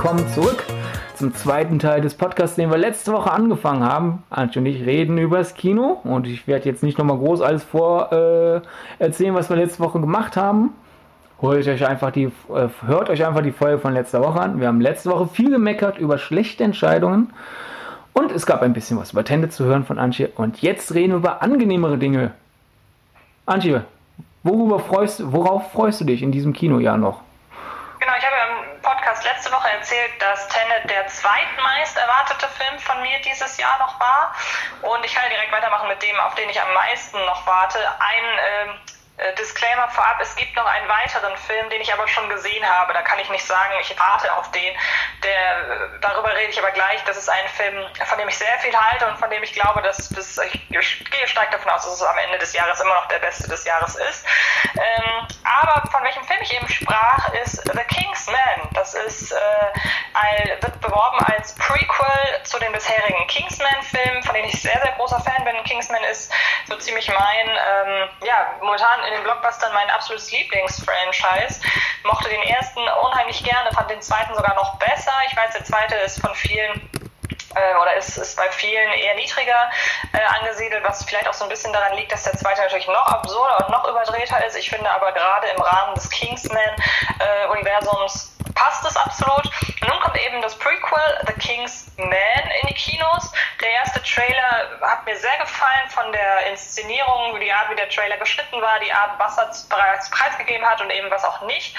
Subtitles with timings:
[0.00, 0.62] willkommen zurück
[1.16, 4.22] zum zweiten Teil des Podcasts, den wir letzte Woche angefangen haben.
[4.30, 7.64] Antje und ich reden über das Kino und ich werde jetzt nicht nochmal groß alles
[7.64, 8.60] vor äh,
[9.02, 10.70] erzählen, was wir letzte Woche gemacht haben.
[11.42, 14.60] Holt euch einfach die, äh, hört euch einfach die Folge von letzter Woche an.
[14.60, 17.30] Wir haben letzte Woche viel gemeckert über schlechte Entscheidungen
[18.12, 21.14] und es gab ein bisschen was über Tende zu hören von Antje und jetzt reden
[21.14, 22.30] wir über angenehmere Dinge.
[23.46, 23.82] Antje,
[24.44, 27.22] worüber freust, worauf freust du dich in diesem Kinojahr noch?
[29.18, 33.98] Podcast letzte Woche erzählt, dass Tenet der zweitmeist erwartete Film von mir dieses Jahr noch
[33.98, 34.34] war.
[34.82, 37.78] Und ich kann ja direkt weitermachen mit dem, auf den ich am meisten noch warte.
[37.98, 38.97] Ein ähm, äh,
[39.38, 42.92] Disclaimer vorab, es gibt noch einen weiteren Film, den ich aber schon gesehen habe.
[42.92, 44.74] Da kann ich nicht sagen, ich warte auf den.
[45.24, 47.02] Der, äh, darüber rede ich aber gleich.
[47.04, 49.82] Das ist ein Film, von dem ich sehr viel halte und von dem ich glaube,
[49.82, 53.08] dass bis, ich gehe stark davon aus, dass es am Ende des Jahres immer noch
[53.08, 54.24] der beste des Jahres ist.
[54.74, 58.68] Ähm, aber von welchem Film ich eben sprach, ist The King's Man.
[58.74, 59.36] Das ist, äh,
[60.14, 65.20] ein, wird beworben als Prequel zu den bisherigen Kingsman-Filmen, von denen ich sehr, sehr großer
[65.20, 65.62] Fan bin.
[65.64, 66.32] Kingsman ist
[66.66, 71.60] so ziemlich mein, ähm, ja, momentan in den Blockbustern mein absolutes Lieblingsfranchise.
[72.04, 75.10] Mochte den ersten unheimlich gerne, fand den zweiten sogar noch besser.
[75.28, 76.88] Ich weiß, der zweite ist von vielen
[77.54, 79.70] äh, oder ist, ist bei vielen eher niedriger
[80.12, 83.06] äh, angesiedelt, was vielleicht auch so ein bisschen daran liegt, dass der zweite natürlich noch
[83.06, 84.56] absurder und noch überdrehter ist.
[84.56, 89.44] Ich finde aber gerade im Rahmen des Kingsman-Universums äh, passt es absolut.
[89.80, 93.32] Und nun kommt eben das Prequel The King's Man in die Kinos.
[93.60, 98.16] Der erste Trailer hat mir sehr gefallen von der Inszenierung, die Art, wie der Trailer
[98.16, 101.76] geschnitten war, die Art, was er bereits preisgegeben hat und eben was auch nicht.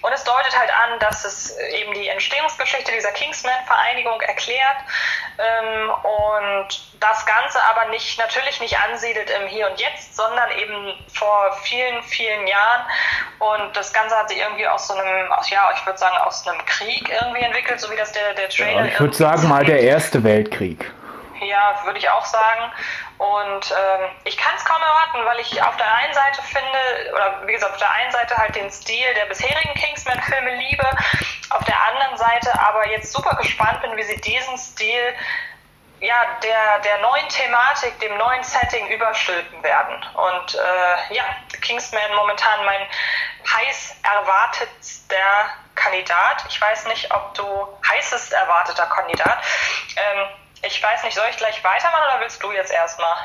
[0.00, 4.76] Und es deutet halt an, dass es eben die Entstehungsgeschichte dieser Kingsman-Vereinigung erklärt
[5.38, 6.68] ähm, und
[7.00, 12.02] das Ganze aber nicht natürlich nicht ansiedelt im Hier und Jetzt, sondern eben vor vielen,
[12.04, 12.82] vielen Jahren.
[13.38, 16.64] Und das Ganze hat sich irgendwie aus so einem, ja, ich würde sagen, aus einem
[16.66, 18.80] Krieg irgendwie entwickelt, so wie das der, der Trailer.
[18.80, 20.90] Ja, ich würde sagen mal der Erste Weltkrieg.
[21.40, 22.72] Ja, würde ich auch sagen.
[23.18, 27.46] Und ähm, ich kann es kaum erwarten, weil ich auf der einen Seite finde, oder
[27.46, 30.86] wie gesagt, auf der einen Seite halt den Stil der bisherigen Kingsman-Filme liebe,
[31.50, 35.14] auf der anderen Seite aber jetzt super gespannt bin, wie sie diesen Stil
[36.00, 39.96] ja, der, der neuen Thematik, dem neuen Setting überstülpen werden.
[40.14, 41.24] Und äh, ja,
[41.60, 42.80] Kingsman momentan mein
[43.52, 45.16] heiß erwartetster
[45.74, 46.44] Kandidat.
[46.48, 47.44] Ich weiß nicht, ob du
[47.88, 49.38] heißest erwarteter Kandidat.
[49.96, 50.26] Ähm,
[50.66, 53.16] ich weiß nicht, soll ich gleich weitermachen oder willst du jetzt erstmal?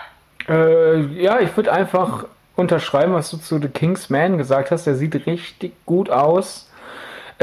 [0.48, 4.86] Äh, ja, ich würde einfach unterschreiben, was du zu The King's Man gesagt hast.
[4.86, 6.70] Der sieht richtig gut aus.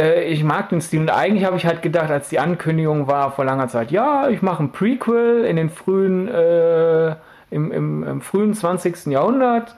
[0.00, 3.32] Äh, ich mag den Stil und eigentlich habe ich halt gedacht, als die Ankündigung war
[3.32, 7.10] vor langer Zeit, ja, ich mache ein Prequel in den frühen, äh,
[7.50, 9.06] im, im, im, frühen 20.
[9.06, 9.74] Jahrhundert.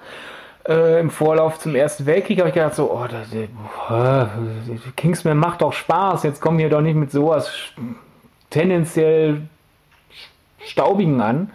[0.64, 4.28] Äh, Im Vorlauf zum Ersten Weltkrieg habe ich gedacht, so, oh, das, äh,
[4.96, 7.50] Kingsman macht doch Spaß, jetzt kommen wir doch nicht mit sowas
[8.48, 9.40] tendenziell
[10.64, 11.50] staubigen an.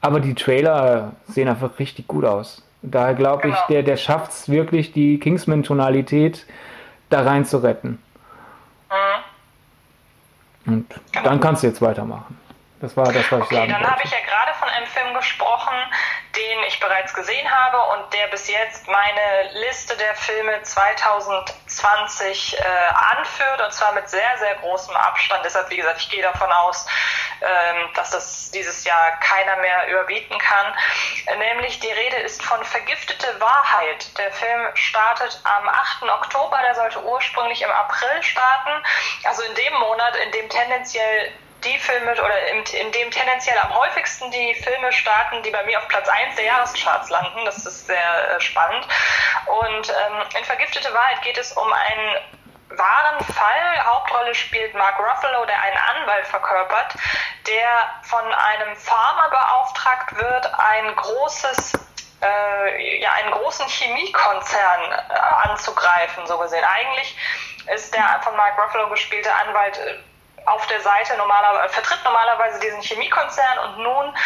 [0.00, 2.62] Aber die Trailer sehen einfach richtig gut aus.
[2.80, 3.56] Daher glaube genau.
[3.56, 6.46] ich, der, der schafft es wirklich, die Kingsman-Tonalität
[7.10, 7.98] da rein zu retten.
[10.66, 11.24] Und genau.
[11.24, 12.36] dann kannst du jetzt weitermachen.
[12.86, 15.12] Das war das, was okay, ich sagen dann habe ich ja gerade von einem Film
[15.14, 15.74] gesprochen,
[16.36, 22.62] den ich bereits gesehen habe und der bis jetzt meine Liste der Filme 2020 äh,
[23.16, 25.44] anführt und zwar mit sehr, sehr großem Abstand.
[25.44, 26.86] Deshalb, wie gesagt, ich gehe davon aus,
[27.40, 30.72] ähm, dass das dieses Jahr keiner mehr überbieten kann.
[31.38, 34.16] Nämlich die Rede ist von Vergiftete Wahrheit.
[34.16, 36.04] Der Film startet am 8.
[36.04, 38.70] Oktober, der sollte ursprünglich im April starten,
[39.24, 41.32] also in dem Monat, in dem tendenziell
[41.66, 45.78] die Filme oder in, in, dem tendenziell am häufigsten die Filme starten, die bei mir
[45.78, 47.44] auf Platz 1 der Jahrescharts landen.
[47.44, 48.86] Das ist sehr äh, spannend.
[49.46, 52.16] Und ähm, in Vergiftete Wahrheit geht es um einen
[52.78, 53.84] wahren Fall.
[53.84, 56.94] Hauptrolle spielt Mark Ruffalo, der einen Anwalt verkörpert,
[57.46, 57.68] der
[58.02, 61.72] von einem Farmer beauftragt wird, ein großes
[62.22, 66.64] äh, ja, einen großen Chemiekonzern äh, anzugreifen, so gesehen.
[66.64, 67.16] Eigentlich
[67.74, 69.78] ist der von Mark Ruffalo gespielte Anwalt
[70.46, 74.16] auf der Seite normalerweise, vertritt normalerweise diesen Chemiekonzern und nun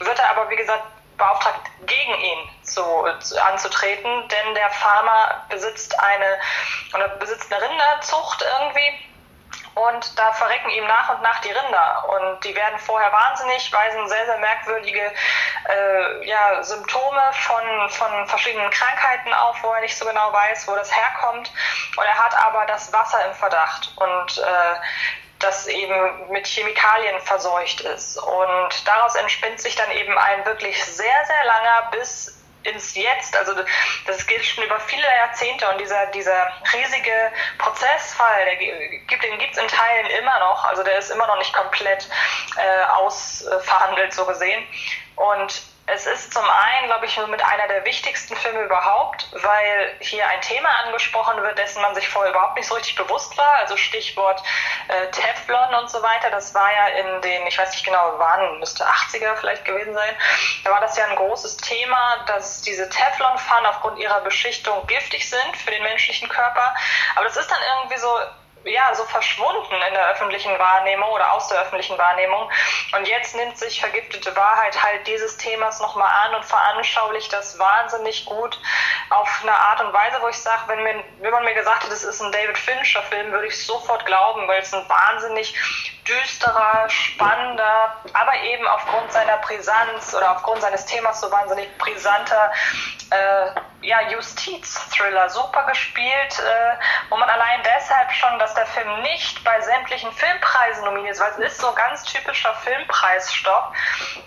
[0.00, 0.84] wird er aber, wie gesagt,
[1.16, 2.82] beauftragt, gegen ihn zu,
[3.20, 6.38] zu, anzutreten, denn der Farmer besitzt eine
[6.94, 9.08] oder besitzt eine Rinderzucht irgendwie
[9.74, 14.08] und da verrecken ihm nach und nach die Rinder und die werden vorher wahnsinnig, weisen
[14.08, 15.12] sehr, sehr merkwürdige
[15.68, 20.74] äh, ja, Symptome von, von verschiedenen Krankheiten auf, wo er nicht so genau weiß, wo
[20.74, 21.52] das herkommt
[21.96, 24.74] und er hat aber das Wasser im Verdacht und äh,
[25.38, 28.16] das eben mit Chemikalien verseucht ist.
[28.18, 33.36] Und daraus entspinnt sich dann eben ein wirklich sehr, sehr langer bis ins Jetzt.
[33.36, 33.52] Also
[34.06, 39.52] das geht schon über viele Jahrzehnte und dieser, dieser riesige Prozessfall, der gibt, den gibt
[39.52, 40.64] es in Teilen immer noch.
[40.64, 42.08] Also der ist immer noch nicht komplett
[42.56, 44.66] äh, ausverhandelt, so gesehen.
[45.16, 45.62] Und
[45.98, 50.40] es ist zum einen, glaube ich, mit einer der wichtigsten Filme überhaupt, weil hier ein
[50.42, 53.54] Thema angesprochen wird, dessen man sich vorher überhaupt nicht so richtig bewusst war.
[53.54, 54.40] Also Stichwort
[54.86, 56.30] äh, Teflon und so weiter.
[56.30, 60.14] Das war ja in den, ich weiß nicht genau, wann, müsste 80er vielleicht gewesen sein.
[60.62, 65.56] Da war das ja ein großes Thema, dass diese Teflonpfannen aufgrund ihrer Beschichtung giftig sind
[65.56, 66.74] für den menschlichen Körper.
[67.16, 68.08] Aber das ist dann irgendwie so
[68.64, 72.50] ja, so verschwunden in der öffentlichen Wahrnehmung oder aus der öffentlichen Wahrnehmung.
[72.96, 78.24] Und jetzt nimmt sich vergiftete Wahrheit halt dieses Themas nochmal an und veranschaulicht das wahnsinnig
[78.26, 78.58] gut
[79.10, 82.04] auf eine Art und Weise, wo ich sage, wenn, wenn man mir gesagt hätte, es
[82.04, 85.54] ist ein David Fincher-Film, würde ich sofort glauben, weil es ein wahnsinnig
[86.06, 92.50] düsterer, spannender, aber eben aufgrund seiner Brisanz oder aufgrund seines Themas so wahnsinnig brisanter
[93.10, 93.50] äh,
[93.82, 95.28] ja, Justiz-Thriller.
[95.28, 96.76] Super gespielt, äh,
[97.10, 101.30] wo man allein deshalb schon, dass der Film nicht bei sämtlichen Filmpreisen nominiert ist, weil
[101.30, 103.72] es ist so ganz typischer Filmpreisstopp.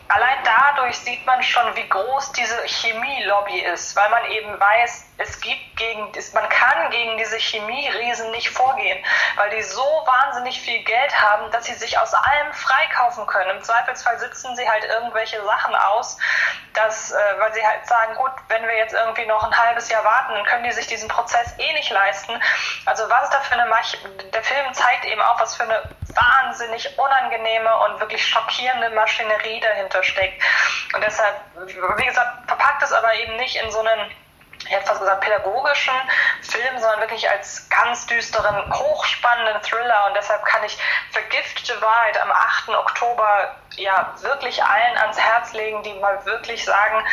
[0.08, 5.40] Allein dadurch sieht man schon, wie groß diese Chemie-Lobby ist, weil man eben weiß, es
[5.42, 9.04] gibt gegen, man kann gegen diese Chemieriesen nicht vorgehen,
[9.36, 13.58] weil die so wahnsinnig viel Geld haben, dass sie sich aus allem freikaufen können.
[13.58, 16.18] Im Zweifelsfall sitzen sie halt irgendwelche Sachen aus,
[16.74, 20.04] dass, äh, weil sie halt sagen, gut, wenn wir jetzt irgendwie noch ein halbes Jahr
[20.04, 22.40] warten, dann können die sich diesen Prozess eh nicht leisten.
[22.86, 23.82] Also was da für eine Mach
[24.34, 25.82] der Film zeigt eben auch, was für eine
[26.14, 30.44] wahnsinnig unangenehme und wirklich schockierende Maschinerie dahinter steckt.
[30.94, 31.36] Und deshalb,
[31.66, 34.12] wie gesagt, verpackt es aber eben nicht in so einen
[34.72, 35.94] hätte fast gesagt, pädagogischen
[36.42, 40.08] Film, sondern wirklich als ganz düsteren, hochspannenden Thriller.
[40.08, 40.78] Und deshalb kann ich
[41.12, 42.70] Vergiftete Wahrheit am 8.
[42.70, 47.06] Oktober ja wirklich allen ans Herz legen, die mal wirklich sagen,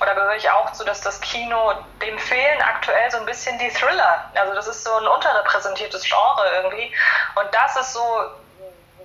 [0.00, 3.70] oder gehöre ich auch zu, dass das Kino, dem fehlen aktuell so ein bisschen die
[3.70, 4.30] Thriller.
[4.34, 6.94] Also das ist so ein unterrepräsentiertes Genre irgendwie.
[7.36, 8.30] Und das ist so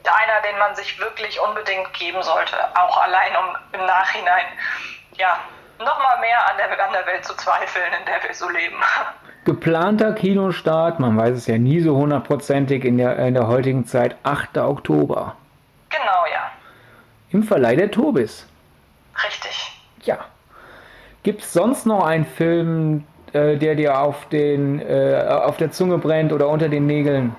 [0.03, 4.45] einer, den man sich wirklich unbedingt geben sollte, auch allein um im Nachhinein
[5.19, 5.37] ja,
[5.79, 8.75] nochmal mehr an der, an der Welt zu zweifeln, in der wir so leben.
[9.45, 14.15] Geplanter Kinostart, man weiß es ja nie so hundertprozentig in der, in der heutigen Zeit,
[14.23, 14.57] 8.
[14.57, 15.35] Oktober.
[15.89, 16.51] Genau, ja.
[17.31, 18.47] Im Verleih der Tobis.
[19.25, 19.81] Richtig.
[20.03, 20.19] Ja.
[21.23, 25.97] Gibt es sonst noch einen Film, äh, der dir auf, den, äh, auf der Zunge
[25.97, 27.35] brennt oder unter den Nägeln?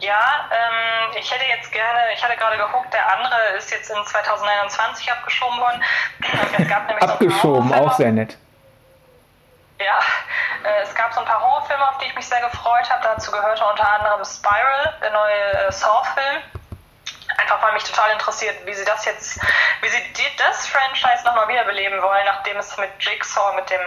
[0.00, 4.04] Ja, ähm, ich hätte jetzt gerne, ich hatte gerade geguckt, der andere ist jetzt in
[4.04, 5.82] 2021 abgeschoben worden.
[6.58, 8.36] Es gab nämlich abgeschoben, so auch sehr nett.
[9.78, 9.98] Ja,
[10.64, 13.02] äh, es gab so ein paar Horrorfilme, auf die ich mich sehr gefreut habe.
[13.02, 16.42] Dazu gehörte unter anderem Spiral, der neue äh, Saw-Film.
[17.38, 19.40] Einfach weil mich total interessiert, wie sie das jetzt,
[19.82, 23.80] wie sie die, das Franchise nochmal wiederbeleben wollen, nachdem es mit Jigsaw, mit dem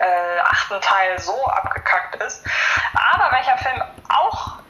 [0.00, 2.44] äh, achten Teil so abgekackt ist.
[2.94, 3.82] Aber welcher Film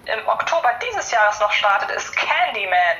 [0.07, 2.97] im Oktober dieses Jahres noch startet, ist Candyman.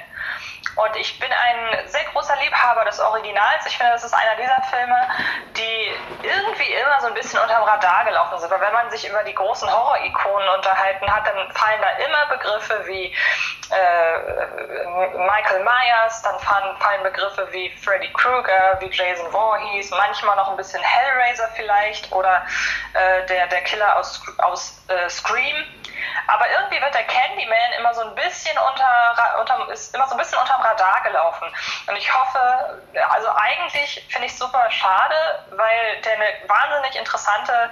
[0.77, 3.67] Und ich bin ein sehr großer Liebhaber des Originals.
[3.67, 5.09] Ich finde, das ist einer dieser Filme,
[5.57, 8.51] die irgendwie immer so ein bisschen unterm Radar gelaufen sind.
[8.51, 12.87] Weil wenn man sich über die großen Horror-Ikonen unterhalten hat, dann fallen da immer Begriffe
[12.87, 13.15] wie
[13.71, 20.51] äh, Michael Myers, dann fallen, fallen Begriffe wie Freddy Krueger, wie Jason Voorhees, manchmal noch
[20.51, 22.43] ein bisschen Hellraiser vielleicht oder
[22.95, 25.57] äh, der, der Killer aus, aus äh, Scream.
[26.27, 30.19] Aber irgendwie wird der Candyman immer so ein bisschen unter, unter ist immer so ein
[30.19, 31.49] bisschen unterm Radar gelaufen.
[31.87, 37.71] Und ich hoffe, also eigentlich finde ich es super schade, weil der eine wahnsinnig interessante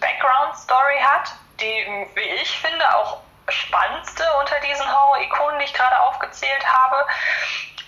[0.00, 6.64] Background-Story hat, die, wie ich finde, auch spannendste unter diesen Horror-Ikonen, die ich gerade aufgezählt
[6.66, 7.06] habe.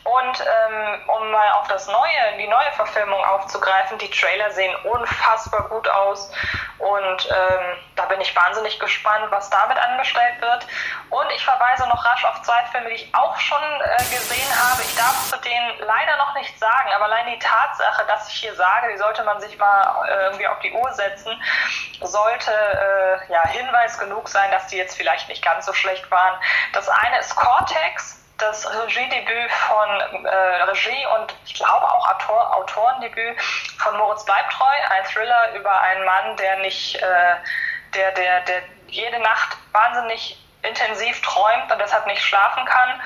[0.04, 5.68] Und ähm, um mal auf das neue, die neue Verfilmung aufzugreifen, die Trailer sehen unfassbar
[5.68, 6.32] gut aus
[6.82, 10.66] und ähm, da bin ich wahnsinnig gespannt, was damit angestellt wird.
[11.10, 14.82] Und ich verweise noch rasch auf zwei Filme, die ich auch schon äh, gesehen habe.
[14.82, 18.54] Ich darf zu denen leider noch nichts sagen, aber allein die Tatsache, dass ich hier
[18.56, 21.40] sage, die sollte man sich mal äh, irgendwie auf die Uhr setzen,
[22.00, 26.34] sollte äh, ja Hinweis genug sein, dass die jetzt vielleicht nicht ganz so schlecht waren.
[26.72, 33.40] Das eine ist Cortex das Regiedebüt von äh, Regie und ich glaube auch Autor, Autorendebüt
[33.78, 37.34] von Moritz Bleibtreu, ein Thriller über einen Mann, der nicht, äh,
[37.94, 43.00] der, der, der jede Nacht wahnsinnig intensiv träumt und deshalb nicht schlafen kann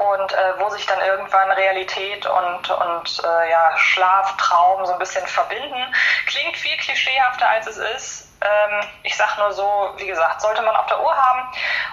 [0.00, 4.98] und äh, wo sich dann irgendwann Realität und, und äh, ja, Schlaf, Traum so ein
[4.98, 5.94] bisschen verbinden.
[6.26, 8.26] Klingt viel klischeehafter als es ist.
[8.40, 11.52] Ähm, ich sag nur so, wie gesagt, sollte man auf der Uhr haben.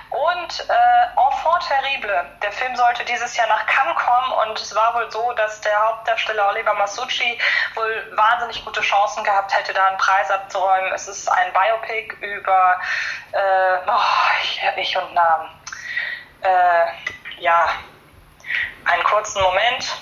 [0.09, 2.25] Und äh, Enfant terrible.
[2.41, 5.77] Der Film sollte dieses Jahr nach Cannes kommen und es war wohl so, dass der
[5.77, 7.37] Hauptdarsteller Oliver Masucci
[7.75, 10.93] wohl wahnsinnig gute Chancen gehabt hätte, da einen Preis abzuräumen.
[10.93, 12.79] Es ist ein Biopic über
[13.33, 15.49] äh, oh, ich, ich und Namen.
[16.41, 16.85] Äh,
[17.39, 17.67] ja,
[18.88, 20.01] einen kurzen Moment.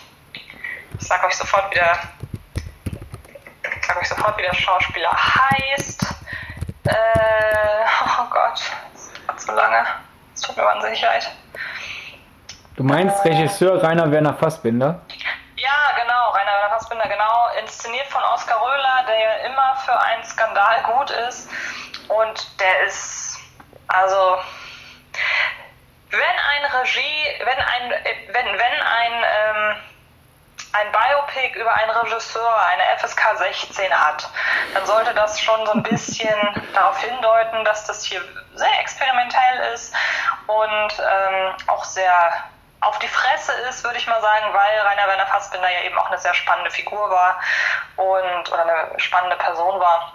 [1.00, 1.98] Ich sag euch sofort wieder,
[3.86, 6.06] sag euch sofort, wie der Schauspieler heißt.
[6.86, 6.92] Äh,
[8.20, 8.62] oh Gott,
[8.94, 9.86] das hat so lange.
[10.34, 11.32] Es tut mir wahnsinnig leid.
[12.76, 15.02] Du meinst äh, Regisseur Rainer Werner Fassbinder?
[15.56, 17.48] Ja, genau, Rainer Werner Fassbinder, genau.
[17.62, 21.50] Inszeniert von Oskar Röhler, der ja immer für einen Skandal gut ist.
[22.10, 23.40] Und der ist,
[23.88, 24.38] also,
[26.12, 27.90] wenn ein Regie, wenn ein,
[28.28, 29.76] wenn, wenn ein, ähm,
[30.74, 34.30] ein Biopic über einen Regisseur eine FSK 16 hat,
[34.74, 36.36] dann sollte das schon so ein bisschen
[36.74, 38.22] darauf hindeuten, dass das hier
[38.56, 39.94] sehr experimentell ist
[40.48, 42.34] und ähm, auch sehr
[42.82, 46.08] auf die Fresse ist, würde ich mal sagen, weil Rainer Werner Fassbinder ja eben auch
[46.08, 47.40] eine sehr spannende Figur war
[47.96, 50.14] und oder eine spannende Person war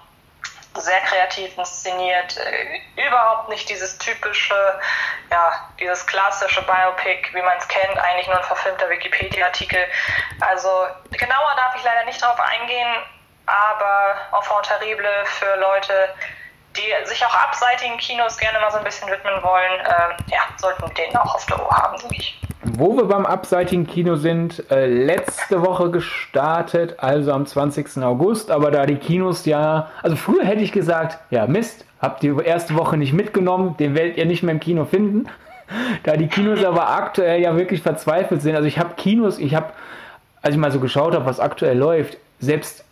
[0.75, 4.55] sehr kreativ inszeniert, äh, überhaupt nicht dieses typische,
[5.31, 9.85] ja, dieses klassische Biopic, wie man es kennt, eigentlich nur ein verfilmter Wikipedia-Artikel.
[10.41, 13.03] Also genauer darf ich leider nicht drauf eingehen,
[13.47, 16.15] aber Enfant terrible für Leute,
[16.77, 20.93] die sich auch abseitigen Kinos gerne mal so ein bisschen widmen wollen, äh, ja, sollten
[20.95, 22.39] den auch auf der Uhr haben, denke ich.
[22.79, 28.03] Wo wir beim abseitigen Kino sind, äh, letzte Woche gestartet, also am 20.
[28.05, 32.33] August, aber da die Kinos ja, also früher hätte ich gesagt, ja Mist, habt die
[32.45, 35.27] erste Woche nicht mitgenommen, den werdet ihr nicht mehr im Kino finden.
[36.03, 39.67] Da die Kinos aber aktuell ja wirklich verzweifelt sind, also ich habe Kinos, ich habe,
[40.43, 42.85] als ich mal so geschaut habe, was aktuell läuft, selbst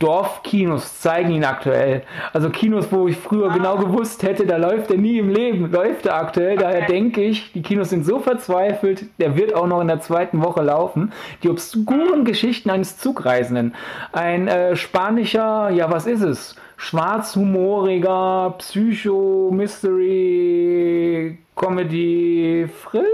[0.00, 2.02] Dorfkinos zeigen ihn aktuell.
[2.32, 3.54] Also Kinos, wo ich früher ah.
[3.54, 6.54] genau gewusst hätte, da läuft er nie im Leben, läuft er aktuell.
[6.54, 6.62] Okay.
[6.62, 10.42] Daher denke ich, die Kinos sind so verzweifelt, der wird auch noch in der zweiten
[10.42, 11.12] Woche laufen.
[11.42, 13.74] Die obskuren Geschichten eines Zugreisenden.
[14.12, 16.56] Ein äh, spanischer, ja was ist es?
[16.78, 23.04] Schwarzhumoriger Psycho, Mystery, Comedy, Thriller?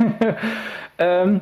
[0.00, 0.36] Fragezeichen?
[0.98, 1.40] ähm,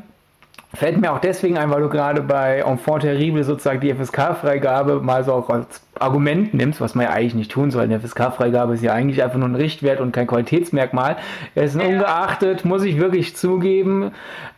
[0.73, 5.25] Fällt mir auch deswegen ein, weil du gerade bei Enfant Terrible sozusagen die FSK-Freigabe mal
[5.25, 7.83] so auch als Argument nimmst, was man ja eigentlich nicht tun soll.
[7.83, 11.17] Eine FSK-Freigabe ist ja eigentlich einfach nur ein Richtwert und kein Qualitätsmerkmal.
[11.57, 11.89] Dessen ja.
[11.89, 14.13] ungeachtet muss ich wirklich zugeben,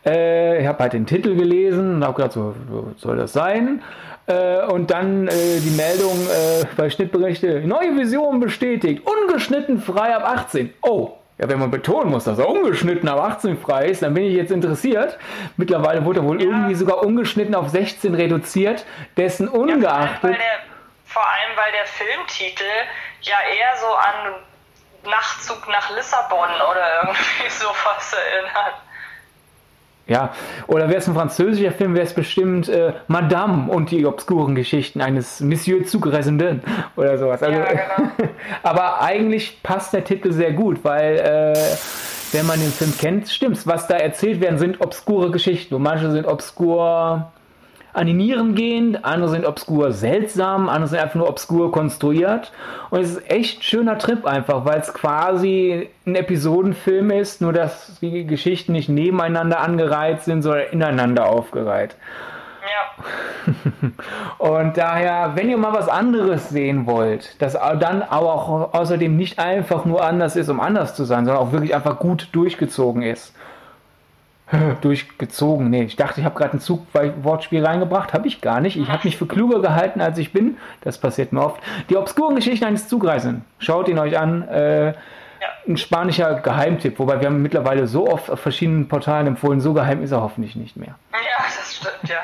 [0.05, 3.81] äh, ich habe halt den Titel gelesen und habe gedacht, so, so soll das sein.
[4.27, 5.31] Äh, und dann äh,
[5.65, 10.69] die Meldung äh, bei Schnittberichte, neue Vision bestätigt, ungeschnitten frei ab 18.
[10.83, 14.23] Oh, ja, wenn man betonen muss, dass er ungeschnitten ab 18 frei ist, dann bin
[14.23, 15.17] ich jetzt interessiert.
[15.57, 16.47] Mittlerweile wurde er wohl ja.
[16.47, 18.85] irgendwie sogar ungeschnitten auf 16 reduziert,
[19.17, 19.81] dessen ungeachtet.
[19.83, 20.59] Ja, vor, allem, der,
[21.05, 22.63] vor allem, weil der Filmtitel
[23.21, 24.35] ja eher so an
[25.09, 28.75] Nachtzug nach Lissabon oder irgendwie sowas erinnert.
[30.05, 30.33] Ja,
[30.67, 34.99] oder wäre es ein französischer Film, wäre es bestimmt äh, Madame und die obskuren Geschichten
[34.99, 36.61] eines Monsieur Zugreisenden
[36.97, 37.41] oder sowas.
[37.41, 38.09] Also, ja, genau.
[38.63, 41.53] aber eigentlich passt der Titel sehr gut, weil äh,
[42.33, 43.65] wenn man den Film kennt, stimmt's.
[43.65, 45.75] Was da erzählt werden, sind obskure Geschichten.
[45.75, 47.31] Und manche sind obskur
[47.93, 52.51] an die Nieren gehend, andere sind obskur seltsam, andere sind einfach nur obskur konstruiert.
[52.89, 57.53] Und es ist echt ein schöner Trip einfach, weil es quasi ein Episodenfilm ist, nur
[57.53, 61.95] dass die Geschichten nicht nebeneinander angereiht sind, sondern ineinander aufgereiht.
[62.63, 63.53] Ja.
[64.37, 69.37] Und daher, wenn ihr mal was anderes sehen wollt, das dann aber auch außerdem nicht
[69.37, 73.33] einfach nur anders ist, um anders zu sein, sondern auch wirklich einfach gut durchgezogen ist
[74.81, 75.69] durchgezogen.
[75.69, 78.13] Nee, ich dachte, ich habe gerade ein Zugwortspiel reingebracht.
[78.13, 78.77] Habe ich gar nicht.
[78.77, 80.57] Ich habe mich für kluger gehalten, als ich bin.
[80.81, 81.61] Das passiert mir oft.
[81.89, 83.45] Die obskuren Geschichten eines Zugreisenden.
[83.59, 84.47] Schaut ihn euch an.
[84.47, 84.93] Äh.
[85.67, 86.99] Ein spanischer Geheimtipp.
[86.99, 89.59] Wobei wir haben mittlerweile so oft auf verschiedenen Portalen empfohlen.
[89.59, 90.95] So geheim ist er hoffentlich nicht mehr.
[91.11, 92.17] Ja, das stimmt, ja.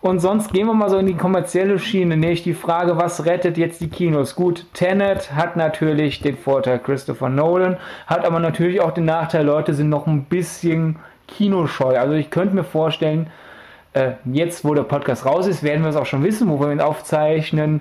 [0.00, 2.16] Und sonst gehen wir mal so in die kommerzielle Schiene.
[2.16, 4.36] Nämlich die Frage, was rettet jetzt die Kinos?
[4.36, 9.74] Gut, Tenet hat natürlich den Vorteil Christopher Nolan, hat aber natürlich auch den Nachteil, Leute
[9.74, 10.96] sind noch ein bisschen
[11.28, 11.98] kinoscheu.
[11.98, 13.28] Also ich könnte mir vorstellen,
[13.92, 16.72] äh, jetzt wo der Podcast raus ist, werden wir es auch schon wissen, wo wir
[16.72, 17.80] ihn aufzeichnen.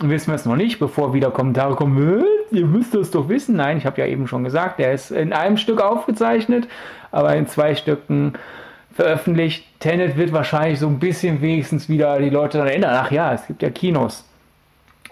[0.00, 3.56] Wissen wir es noch nicht, bevor wieder Kommentare kommen, ihr müsst es doch wissen.
[3.56, 6.68] Nein, ich habe ja eben schon gesagt, der ist in einem Stück aufgezeichnet,
[7.10, 8.34] aber in zwei Stücken
[8.92, 9.64] veröffentlicht.
[9.80, 13.46] Tenet wird wahrscheinlich so ein bisschen wenigstens wieder die Leute daran erinnern, ach ja, es
[13.46, 14.24] gibt ja Kinos.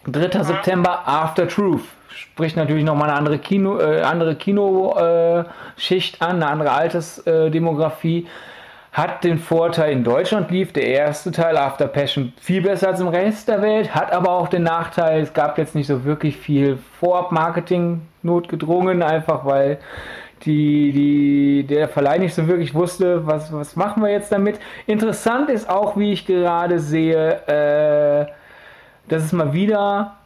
[0.07, 0.43] 3.
[0.45, 1.83] September After Truth.
[2.09, 8.27] Spricht natürlich nochmal eine andere Kino, äh, andere Kinoschicht an, eine andere Altersdemografie.
[8.93, 13.09] Hat den Vorteil, in Deutschland lief der erste Teil After Passion viel besser als im
[13.09, 16.79] Rest der Welt, hat aber auch den Nachteil, es gab jetzt nicht so wirklich viel
[16.99, 19.79] Vorab-Marketing notgedrungen, einfach weil
[20.45, 24.59] die, die, der Verleih nicht so wirklich wusste, was, was machen wir jetzt damit.
[24.87, 28.27] Interessant ist auch, wie ich gerade sehe, äh,
[29.09, 30.17] dass es mal wieder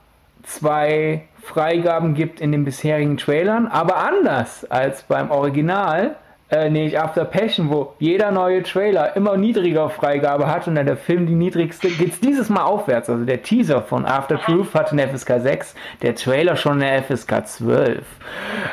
[0.43, 6.17] zwei Freigaben gibt in den bisherigen Trailern, aber anders als beim Original,
[6.51, 10.97] äh, nämlich After Passion, wo jeder neue Trailer immer niedriger Freigabe hat und dann der
[10.97, 13.09] Film die niedrigste, geht es dieses Mal aufwärts.
[13.09, 17.47] Also der Teaser von After Proof hatte eine FSK 6, der Trailer schon eine FSK
[17.47, 18.05] 12.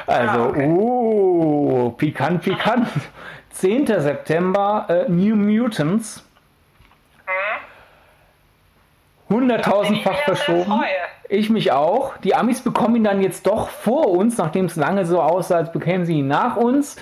[0.08, 0.68] Also, ah, okay.
[0.68, 2.88] uh, pikant, pikant.
[3.52, 3.88] 10.
[3.88, 6.24] September, äh, New Mutants.
[9.30, 10.82] 100.000-fach verschoben.
[11.30, 12.16] Ich mich auch.
[12.18, 15.72] Die Amis bekommen ihn dann jetzt doch vor uns, nachdem es lange so aussah, als
[15.72, 16.96] bekämen sie ihn nach uns.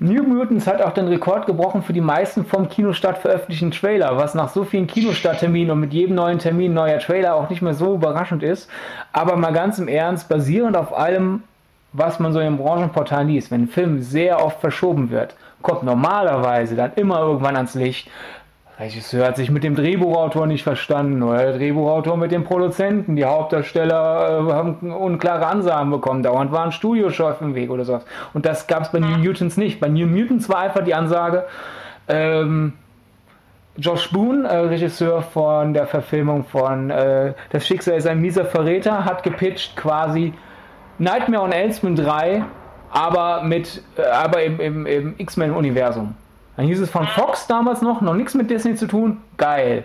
[0.00, 4.34] New Mutants hat auch den Rekord gebrochen für die meisten vom Kinostart veröffentlichten Trailer, was
[4.34, 7.94] nach so vielen Kinostartterminen und mit jedem neuen Termin neuer Trailer auch nicht mehr so
[7.94, 8.68] überraschend ist.
[9.12, 11.44] Aber mal ganz im Ernst, basierend auf allem,
[11.92, 16.74] was man so im Branchenportal liest, wenn ein Film sehr oft verschoben wird, kommt normalerweise
[16.74, 18.10] dann immer irgendwann ans Licht,
[18.78, 23.14] Regisseur hat sich mit dem Drehbuchautor nicht verstanden oder der Drehbuchautor mit dem Produzenten.
[23.14, 26.24] Die Hauptdarsteller äh, haben unklare Ansagen bekommen.
[26.24, 28.04] Dauernd war ein Studiochef im Weg oder sowas.
[28.32, 29.78] Und das gab es bei New Mutants nicht.
[29.78, 31.44] Bei New Mutants war einfach die Ansage,
[32.08, 32.72] ähm,
[33.76, 39.04] Josh Boone, äh, Regisseur von der Verfilmung von äh, Das Schicksal ist ein mieser Verräter,
[39.04, 40.32] hat gepitcht quasi
[40.98, 42.44] Nightmare on Elseman 3,
[42.90, 46.14] aber, mit, äh, aber im, im, im X-Men-Universum.
[46.56, 49.84] Dann hieß es von Fox damals noch, noch nichts mit Disney zu tun, geil.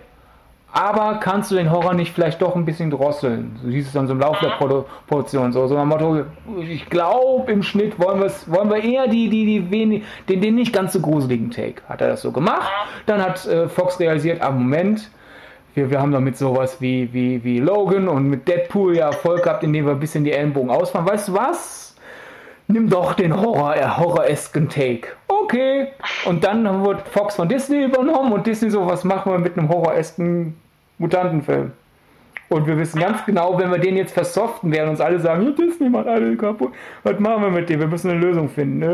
[0.72, 3.58] Aber kannst du den Horror nicht vielleicht doch ein bisschen drosseln?
[3.64, 5.52] So hieß es dann so im Laufe der Produ Produktion.
[5.52, 6.26] So, so ein Motto,
[6.62, 10.72] ich glaube, im Schnitt wollen, wollen wir eher die, die, die wenig, den, den nicht
[10.72, 11.82] ganz so gruseligen Take.
[11.90, 12.70] Hat er das so gemacht?
[13.08, 15.10] Dann hat äh, Fox realisiert, ah, Moment,
[15.74, 19.64] wir, wir haben damit sowas wie, wie, wie Logan und mit Deadpool ja Erfolg gehabt,
[19.64, 21.08] indem wir ein bisschen die Ellenbogen ausfahren.
[21.08, 21.88] Weißt du was?
[22.70, 25.10] Nimm doch den Horror, äh, Horror-esken Take.
[25.28, 25.88] Okay.
[26.26, 29.68] Und dann wird Fox von Disney übernommen und Disney so, was machen wir mit einem
[29.70, 30.56] Horror-esken
[31.00, 31.72] Mutantenfilm?
[32.50, 35.90] Und wir wissen ganz genau, wenn wir den jetzt versoften, werden uns alle sagen, Disney
[35.90, 36.74] macht alle kaputt.
[37.03, 37.79] Was machen wir mit dem?
[37.79, 38.82] Wir müssen eine Lösung finden.
[38.82, 38.90] Äh,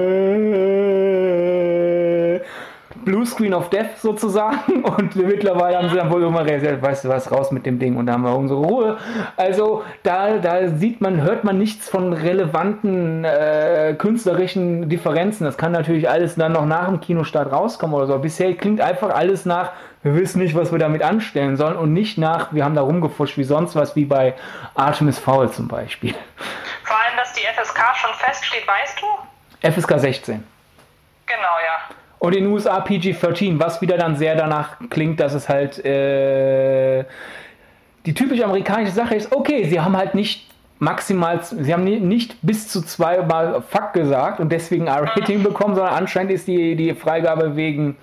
[3.04, 7.10] Blue Screen of Death sozusagen und mittlerweile haben sie dann wohl immer realisiert, weißt du
[7.10, 8.98] was, raus mit dem Ding und da haben wir unsere Ruhe.
[9.38, 15.46] Also da, da sieht man, hört man nichts von relevanten äh, künstlerischen Differenzen.
[15.46, 18.18] Das kann natürlich alles dann noch nach dem Kinostart rauskommen oder so.
[18.20, 19.72] Bisher klingt einfach alles nach,
[20.04, 23.38] wir wissen nicht, was wir damit anstellen sollen und nicht nach, wir haben da rumgefuscht
[23.38, 24.36] wie sonst was, wie bei
[24.76, 26.14] Artemis Fowl zum Beispiel.
[26.84, 29.72] Vor allem, dass die FSK schon feststeht, weißt du?
[29.72, 30.44] FSK 16.
[31.26, 31.96] Genau, ja.
[32.26, 37.04] Und in den USA PG-13, was wieder dann sehr danach klingt, dass es halt äh,
[38.08, 42.68] die typisch amerikanische Sache ist, okay, sie haben halt nicht maximal, sie haben nicht bis
[42.68, 47.96] zu zweimal Fuck gesagt und deswegen R-Rating bekommen, sondern anscheinend ist die, die Freigabe wegen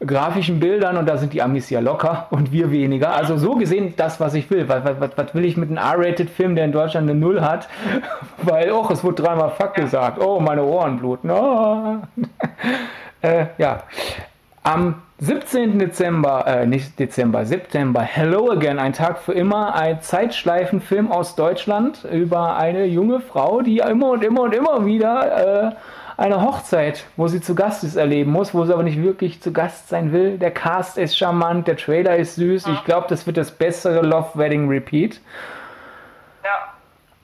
[0.00, 3.14] grafischen Bildern und da sind die Amis ja locker und wir weniger.
[3.14, 4.66] Also so gesehen das, was ich will.
[4.66, 7.68] Was, was, was will ich mit einem R-Rated-Film, der in Deutschland eine Null hat?
[8.42, 10.22] Weil, oh, es wurde dreimal Fuck gesagt.
[10.22, 11.30] Oh, meine Ohren bluten.
[11.30, 11.98] Oh.
[13.22, 13.82] Äh, ja.
[14.62, 15.78] Am 17.
[15.78, 22.04] Dezember, äh, nicht Dezember, September, Hello Again, ein Tag für immer, ein Zeitschleifenfilm aus Deutschland
[22.04, 25.76] über eine junge Frau, die immer und immer und immer wieder äh,
[26.16, 29.52] eine Hochzeit, wo sie zu Gast ist, erleben muss, wo sie aber nicht wirklich zu
[29.52, 30.38] Gast sein will.
[30.38, 32.66] Der Cast ist charmant, der Trailer ist süß.
[32.66, 35.20] Ich glaube, das wird das bessere Love Wedding Repeat.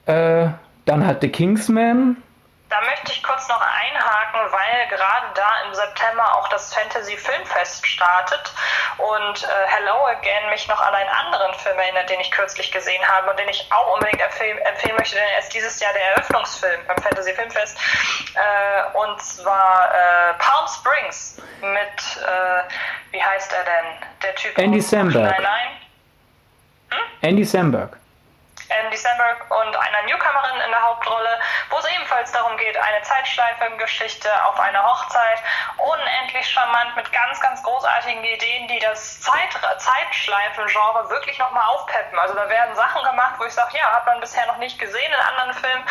[0.07, 0.43] Ja.
[0.45, 0.49] Äh,
[0.85, 2.17] dann hat The Kingsman,
[2.73, 7.85] da möchte ich kurz noch einhaken, weil gerade da im September auch das Fantasy Filmfest
[7.85, 8.51] startet
[8.97, 13.07] und äh, Hello Again mich noch an einen anderen Film erinnert, den ich kürzlich gesehen
[13.07, 16.15] habe und den ich auch unbedingt empfehlen, empfehlen möchte, denn er ist dieses Jahr der
[16.15, 17.77] Eröffnungsfilm beim Fantasy Filmfest
[18.33, 22.63] äh, und zwar äh, Palm Springs mit, äh,
[23.11, 25.29] wie heißt er denn, der Typ Andy Samberg.
[25.29, 25.69] Nein, nein.
[26.89, 27.05] Hm?
[27.21, 27.99] Andy Samberg.
[28.79, 34.29] Andy Samberg und einer Newcomerin in der Hauptrolle, wo es ebenfalls darum geht, eine Zeitschleife-Geschichte
[34.45, 35.39] auf einer Hochzeit,
[35.77, 42.17] unendlich charmant mit ganz, ganz großartigen Ideen, die das Zeit Zeitschleifen-Genre wirklich nochmal aufpeppen.
[42.17, 45.11] Also da werden Sachen gemacht, wo ich sage, ja, hat man bisher noch nicht gesehen
[45.11, 45.85] in anderen Filmen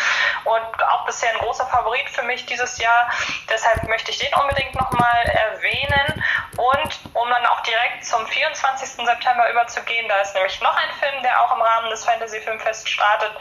[0.45, 3.11] und auch bisher ein großer Favorit für mich dieses Jahr.
[3.49, 6.25] Deshalb möchte ich den unbedingt nochmal erwähnen
[6.57, 9.07] und um dann auch direkt zum 24.
[9.07, 10.09] September überzugehen.
[10.09, 12.41] Da ist nämlich noch ein Film, der auch im Rahmen des Fantasy
[12.73, 13.33] Filmfests startet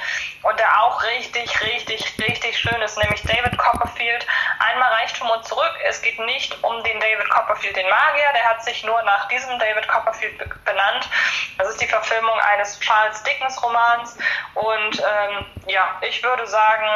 [0.43, 4.25] und der auch richtig, richtig, richtig schön ist, nämlich David Copperfield.
[4.59, 5.73] Einmal Reichtum und zurück.
[5.85, 8.27] Es geht nicht um den David Copperfield, den Magier.
[8.33, 11.09] Der hat sich nur nach diesem David Copperfield benannt.
[11.57, 14.17] Das ist die Verfilmung eines Charles Dickens Romans.
[14.55, 16.87] Und ähm, ja, ich würde sagen,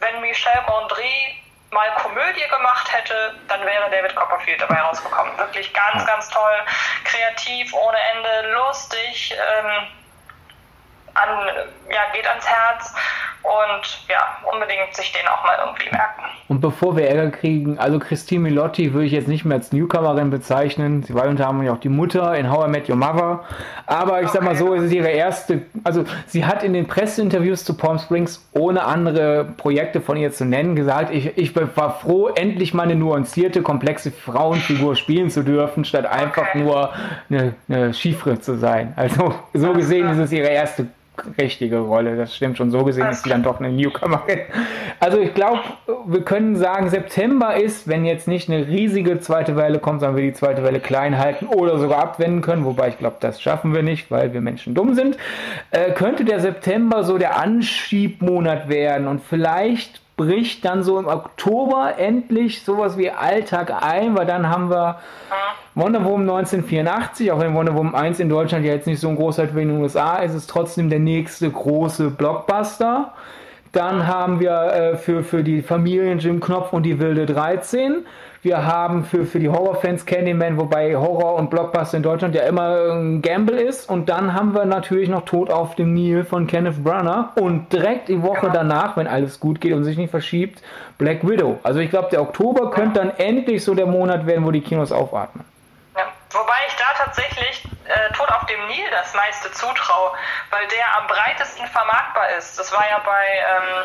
[0.00, 1.38] wenn Michel Gondry
[1.70, 5.38] mal Komödie gemacht hätte, dann wäre David Copperfield dabei rausgekommen.
[5.38, 6.58] Wirklich ganz, ganz toll,
[7.04, 9.88] kreativ, ohne Ende, lustig, ähm,
[11.14, 11.46] an,
[11.90, 12.94] ja, geht ans Herz
[13.42, 16.22] und ja, unbedingt sich den auch mal irgendwie merken.
[16.48, 20.30] Und bevor wir Ärger kriegen, also Christine Milotti würde ich jetzt nicht mehr als Newcomerin
[20.30, 21.02] bezeichnen.
[21.02, 23.44] Sie war unter anderem ja auch die Mutter in How I Met Your Mother.
[23.86, 24.38] Aber ich okay.
[24.38, 27.98] sag mal so, es ist ihre erste, also sie hat in den Presseinterviews zu Palm
[27.98, 32.84] Springs, ohne andere Projekte von ihr zu nennen, gesagt, ich, ich war froh, endlich mal
[32.84, 36.58] eine nuancierte, komplexe Frauenfigur spielen zu dürfen, statt einfach okay.
[36.58, 36.90] nur
[37.28, 38.92] eine, eine Chiffre zu sein.
[38.96, 40.86] Also so gesehen ist es ihre erste
[41.38, 42.16] richtige Rolle.
[42.16, 42.70] Das stimmt schon.
[42.70, 44.40] So gesehen ist sie dann doch eine Newcomerin.
[45.00, 45.60] Also ich glaube,
[46.06, 50.24] wir können sagen, September ist, wenn jetzt nicht eine riesige zweite Welle kommt, sondern wir
[50.24, 53.82] die zweite Welle klein halten oder sogar abwenden können, wobei ich glaube, das schaffen wir
[53.82, 55.16] nicht, weil wir Menschen dumm sind,
[55.70, 61.94] äh, könnte der September so der Anschiebmonat werden und vielleicht bricht dann so im Oktober
[61.98, 65.00] endlich sowas wie Alltag ein, weil dann haben wir
[65.74, 69.16] Wonder Woman 1984, auch wenn Wonder Woman 1 in Deutschland ja jetzt nicht so ein
[69.16, 73.12] großer wie in den USA ist, ist es trotzdem der nächste große Blockbuster.
[73.72, 78.04] Dann haben wir äh, für, für die Familien Jim Knopf und die Wilde 13.
[78.42, 82.92] Wir haben für, für die Horrorfans Candyman, wobei Horror und Blockbuster in Deutschland ja immer
[82.92, 83.88] ein Gamble ist.
[83.88, 87.40] Und dann haben wir natürlich noch Tod auf dem Nil von Kenneth Branagh.
[87.40, 88.54] Und direkt die Woche genau.
[88.54, 90.60] danach, wenn alles gut geht und sich nicht verschiebt,
[90.98, 91.58] Black Widow.
[91.62, 94.92] Also ich glaube, der Oktober könnte dann endlich so der Monat werden, wo die Kinos
[94.92, 95.44] aufatmen.
[95.96, 97.51] Ja, wobei ich da tatsächlich
[98.52, 100.12] dem Nil das meiste zutraue,
[100.50, 102.58] weil der am breitesten vermarktbar ist.
[102.58, 103.84] Das war ja bei ähm,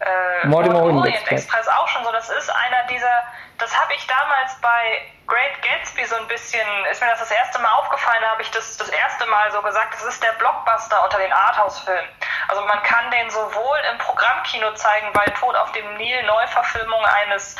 [0.00, 1.44] äh, Mortimer Orient Express.
[1.44, 2.12] Express auch schon so.
[2.12, 3.22] Das ist einer dieser,
[3.58, 7.58] das habe ich damals bei Great Gatsby so ein bisschen, ist mir das das erste
[7.58, 11.04] Mal aufgefallen, da habe ich das das erste Mal so gesagt, das ist der Blockbuster
[11.04, 12.08] unter den Arthouse-Filmen.
[12.48, 17.56] Also man kann den sowohl im Programmkino zeigen, bei Tod auf dem Nil, Neuverfilmung eines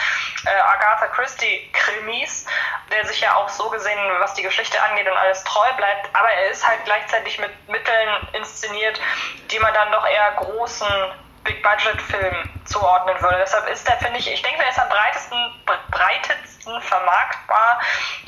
[0.47, 2.47] äh, Agatha Christie-Krimis,
[2.91, 6.31] der sich ja auch so gesehen, was die Geschichte angeht und alles treu bleibt, aber
[6.31, 8.99] er ist halt gleichzeitig mit Mitteln inszeniert,
[9.51, 10.87] die man dann doch eher großen
[11.45, 13.39] Big-Budget-Film zuordnen würde.
[13.41, 15.39] Deshalb ist der, finde ich, ich denke, der ist am breitesten,
[15.91, 17.81] breitesten vermarktbar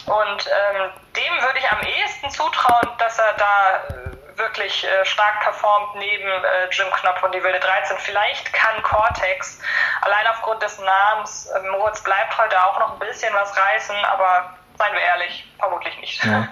[0.07, 5.41] und ähm, dem würde ich am ehesten zutrauen, dass er da äh, wirklich äh, stark
[5.43, 7.97] performt neben äh, Jim Knopf und die Wilde 13.
[7.99, 9.61] Vielleicht kann Cortex
[10.01, 14.55] allein aufgrund des Namens, äh, Moritz bleibt heute auch noch ein bisschen was reißen, aber
[14.79, 16.25] seien wir ehrlich, vermutlich nicht.
[16.25, 16.49] Ja.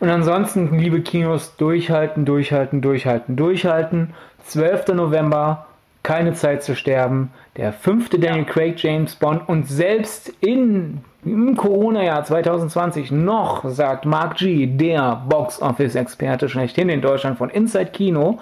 [0.00, 4.14] Und ansonsten, liebe Kinos, durchhalten, durchhalten, durchhalten, durchhalten.
[4.46, 4.88] 12.
[4.88, 5.65] November,
[6.06, 12.22] keine Zeit zu sterben, der fünfte Daniel Craig James Bond und selbst in, im Corona-Jahr
[12.22, 18.38] 2020 noch sagt Mark G., der Box-Office-Experte schlechthin in Deutschland von Inside Kino,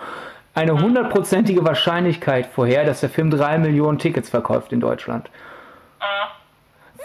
[0.55, 5.31] eine hundertprozentige Wahrscheinlichkeit vorher, dass der Film drei Millionen Tickets verkauft in Deutschland.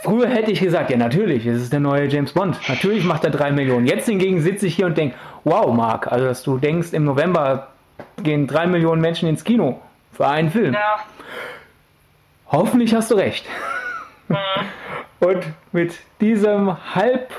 [0.01, 2.59] Früher hätte ich gesagt, ja natürlich, es ist der neue James Bond.
[2.67, 3.87] Natürlich macht er drei Millionen.
[3.87, 7.67] Jetzt hingegen sitze ich hier und denke, wow, Mark, also dass du denkst, im November
[8.21, 9.79] gehen drei Millionen Menschen ins Kino
[10.11, 10.73] für einen Film.
[10.73, 10.99] Ja.
[12.51, 13.45] Hoffentlich hast du recht.
[14.27, 14.37] Mhm.
[15.19, 17.31] Und mit diesem halb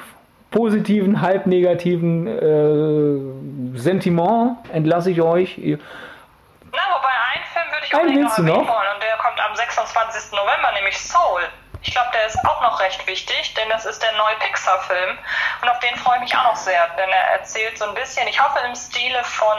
[0.50, 5.56] positiven, halb negativen äh, Sentiment entlasse ich euch.
[5.58, 10.32] Na, wobei einen Film würde ich unbedingt noch erwähnen wollen und der kommt am 26.
[10.32, 11.42] November, nämlich Soul.
[11.82, 15.16] Ich glaube, der ist auch noch recht wichtig, denn das ist der neue Pixar-Film
[15.62, 18.28] und auf den freue ich mich auch noch sehr, denn er erzählt so ein bisschen,
[18.28, 19.58] ich hoffe im Stile von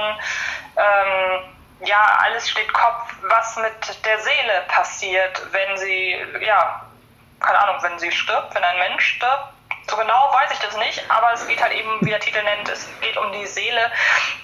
[0.78, 1.51] ähm,
[1.86, 6.86] ja, alles steht Kopf, was mit der Seele passiert, wenn sie, ja,
[7.39, 9.54] keine Ahnung, wenn sie stirbt, wenn ein Mensch stirbt.
[9.89, 12.70] So genau weiß ich das nicht, aber es geht halt eben, wie der Titel nennt,
[12.70, 13.91] es geht um die Seele,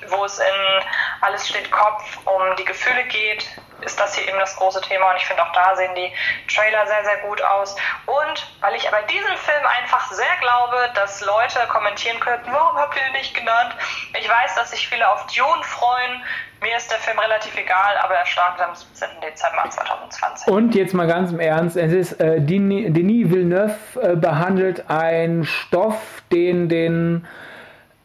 [0.08, 0.84] wo es in
[1.22, 3.48] Alles steht Kopf um die Gefühle geht,
[3.82, 6.12] ist das hier eben das große Thema und ich finde auch da sehen die
[6.54, 7.76] Trailer sehr, sehr gut aus.
[8.06, 12.96] Und weil ich bei diesem Film einfach sehr glaube, dass Leute kommentieren könnten, warum habt
[12.96, 13.76] ihr ihn nicht genannt?
[14.20, 16.24] Ich weiß, dass sich viele auf Dune freuen.
[16.62, 19.08] Mir ist der Film relativ egal, aber er startet am 17.
[19.22, 20.48] Dezember 2020.
[20.48, 25.46] Und jetzt mal ganz im Ernst, es ist äh, Denis, Denis Villeneuve äh, behandelt einen
[25.46, 27.28] Stoff, den den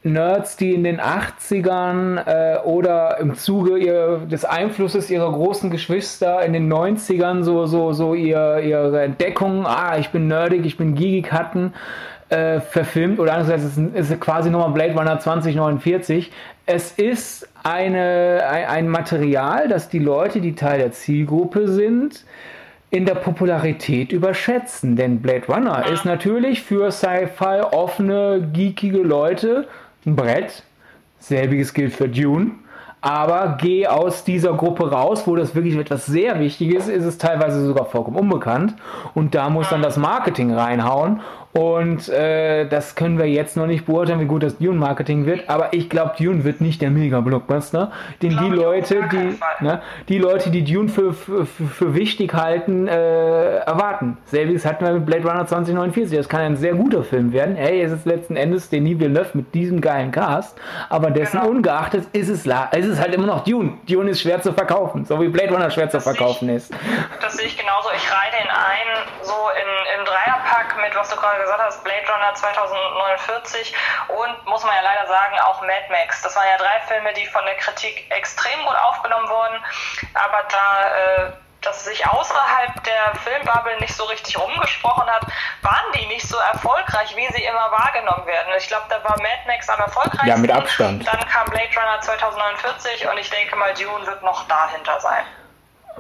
[0.05, 6.45] Nerds, die in den 80ern äh, oder im Zuge ihr, des Einflusses ihrer großen Geschwister
[6.45, 10.97] in den 90ern so, so, so ihr, ihre Entdeckung, ah, ich bin nerdig, ich bin
[10.97, 11.73] geekig hatten,
[12.31, 16.33] äh, verfilmt oder anders gesagt, es ist, quasi nochmal Blade Runner 2049.
[16.67, 22.25] Es ist eine, ein, ein Material, das die Leute, die Teil der Zielgruppe sind,
[22.91, 24.97] in der Popularität überschätzen.
[24.97, 29.69] Denn Blade Runner ist natürlich für Sci-Fi offene, geekige Leute
[30.07, 30.62] ein Brett.
[31.19, 32.53] Selbiges gilt für Dune
[33.03, 37.19] aber geh aus dieser Gruppe raus, wo das wirklich etwas sehr Wichtiges ist, ist es
[37.19, 38.77] teilweise sogar vollkommen unbekannt.
[39.12, 41.21] Und da muss dann das Marketing reinhauen.
[41.53, 45.51] Und äh, das können wir jetzt noch nicht beurteilen, wie gut das Dune-Marketing wird.
[45.51, 50.51] Aber ich glaube, Dune wird nicht der Mega-Blockbuster, den die Leute, die, ne, die Leute,
[50.51, 54.17] die Dune für, für, für wichtig halten, äh, erwarten.
[54.25, 56.17] Selbiges hatten wir mit Blade Runner 2049.
[56.17, 57.55] Das kann ein sehr guter Film werden.
[57.55, 60.59] Hey, es ist letzten Endes Denis Villeneuve mit diesem geilen Cast.
[60.88, 61.53] Aber dessen genau.
[61.53, 63.75] ungeachtet ist es, es ist halt immer noch Dune.
[63.87, 66.73] Dune ist schwer zu verkaufen, so wie Blade Runner schwer das zu verkaufen ich, ist.
[67.21, 67.91] Das sehe ich genauso.
[67.95, 68.71] Ich reih den ein,
[71.03, 73.75] was du gerade gesagt hast, Blade Runner 2049
[74.09, 76.23] und muss man ja leider sagen, auch Mad Max.
[76.23, 79.59] Das waren ja drei Filme, die von der Kritik extrem gut aufgenommen wurden,
[80.15, 85.27] aber da äh, das sich außerhalb der Filmbubble nicht so richtig rumgesprochen hat,
[85.62, 88.53] waren die nicht so erfolgreich, wie sie immer wahrgenommen werden.
[88.59, 90.29] Ich glaube, da war Mad Max am erfolgreichsten.
[90.29, 91.07] Ja, mit Abstand.
[91.07, 95.25] Dann kam Blade Runner 2049 und ich denke mal, Dune wird noch dahinter sein.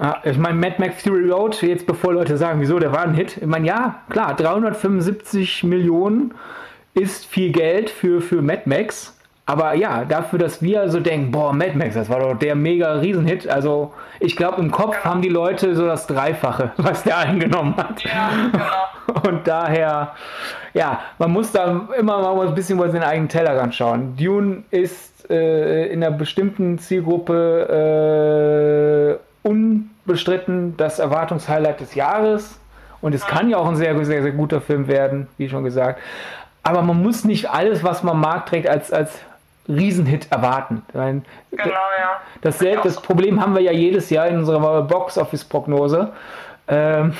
[0.00, 3.14] Ja, ich meine, Mad Max Fury Road, jetzt bevor Leute sagen, wieso, der war ein
[3.14, 3.36] Hit.
[3.36, 6.34] Ich meine, ja, klar, 375 Millionen
[6.94, 9.16] ist viel Geld für, für Mad Max.
[9.44, 12.92] Aber ja, dafür, dass wir so denken, boah, Mad Max, das war doch der mega
[12.94, 13.48] Riesenhit.
[13.48, 18.04] Also ich glaube, im Kopf haben die Leute so das Dreifache, was der eingenommen hat.
[18.04, 19.28] Ja, genau.
[19.28, 20.14] Und daher,
[20.74, 24.16] ja, man muss da immer mal ein bisschen über seinen eigenen Tellerrand schauen.
[24.16, 32.58] Dune ist äh, in einer bestimmten Zielgruppe äh, unbestritten das Erwartungshighlight des Jahres.
[33.00, 36.00] Und es kann ja auch ein sehr, sehr, sehr guter Film werden, wie schon gesagt.
[36.62, 39.18] Aber man muss nicht alles, was man mag, trägt, als, als
[39.68, 40.82] Riesenhit erwarten.
[40.92, 42.20] Meine, genau, ja.
[42.40, 46.12] Dasselbe, das Problem haben wir ja jedes Jahr in unserer Box-Office-Prognose.
[46.68, 47.14] Ähm,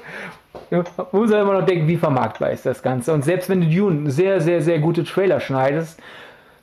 [0.70, 3.12] man muss ja immer noch denken, wie vermarktbar ist das Ganze.
[3.12, 6.00] Und selbst wenn du Dune sehr, sehr, sehr gute Trailer schneidest,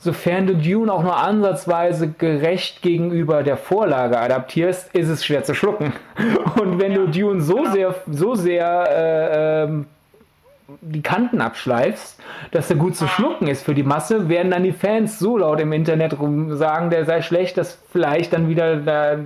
[0.03, 5.55] sofern du Dune auch nur ansatzweise gerecht gegenüber der Vorlage adaptierst, ist es schwer zu
[5.55, 5.93] schlucken.
[6.61, 7.71] Und wenn du Dune so genau.
[7.71, 9.85] sehr, so sehr äh, ähm,
[10.81, 12.19] die Kanten abschleifst,
[12.51, 15.59] dass er gut zu schlucken ist für die Masse, werden dann die Fans so laut
[15.59, 19.17] im Internet rum sagen, der sei schlecht, dass vielleicht dann wieder da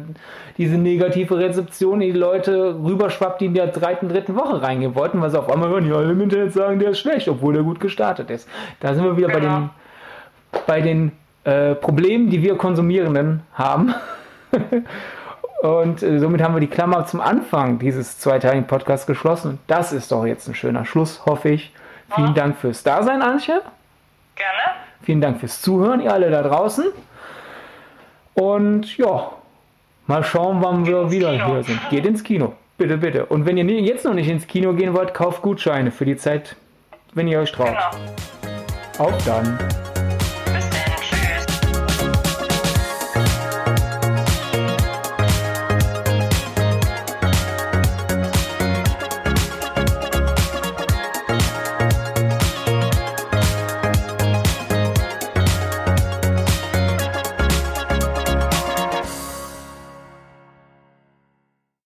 [0.58, 5.30] diese negative Rezeption die Leute rüberschwappt, die in der dritten, dritten Woche reingehen wollten, weil
[5.30, 8.32] sie auf einmal hören, ja, im Internet sagen, der ist schlecht, obwohl der gut gestartet
[8.32, 8.50] ist.
[8.80, 9.40] Da sind wir wieder genau.
[9.40, 9.70] bei den,
[10.68, 11.12] bei den
[11.44, 13.96] äh, Problemen, die wir Konsumierenden haben.
[15.64, 19.58] Und äh, somit haben wir die Klammer zum Anfang dieses zweiteiligen Podcasts geschlossen.
[19.66, 21.74] Das ist doch jetzt ein schöner Schluss, hoffe ich.
[22.16, 23.62] Vielen Dank fürs Dasein, Antje.
[24.36, 24.78] Gerne.
[25.02, 26.86] Vielen Dank fürs Zuhören, ihr alle da draußen.
[28.34, 29.32] Und ja,
[30.06, 31.46] mal schauen, wann Geht wir wieder Kino.
[31.48, 31.90] hier sind.
[31.90, 32.54] Geht ins Kino.
[32.78, 33.26] Bitte, bitte.
[33.26, 36.56] Und wenn ihr jetzt noch nicht ins Kino gehen wollt, kauft Gutscheine für die Zeit,
[37.14, 37.68] wenn ihr euch traut.
[37.68, 39.10] Genau.
[39.10, 39.58] Auf dann.